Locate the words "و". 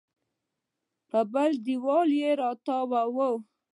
3.15-3.17